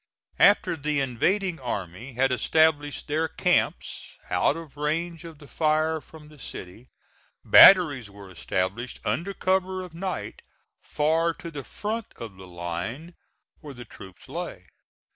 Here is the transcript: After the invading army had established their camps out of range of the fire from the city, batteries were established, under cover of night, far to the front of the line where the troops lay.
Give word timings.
After 0.39 0.75
the 0.75 0.99
invading 0.99 1.59
army 1.59 2.13
had 2.13 2.31
established 2.31 3.07
their 3.07 3.27
camps 3.27 4.15
out 4.31 4.57
of 4.57 4.75
range 4.75 5.25
of 5.25 5.37
the 5.37 5.47
fire 5.47 6.01
from 6.01 6.27
the 6.27 6.39
city, 6.39 6.89
batteries 7.45 8.09
were 8.09 8.31
established, 8.31 8.99
under 9.05 9.35
cover 9.35 9.83
of 9.83 9.93
night, 9.93 10.41
far 10.81 11.35
to 11.35 11.51
the 11.51 11.63
front 11.63 12.07
of 12.15 12.35
the 12.37 12.47
line 12.47 13.13
where 13.59 13.75
the 13.75 13.85
troops 13.85 14.27
lay. 14.27 14.65